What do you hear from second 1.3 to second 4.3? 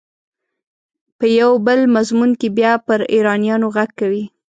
یو بل مضمون کې بیا پر ایرانیانو غږ کوي.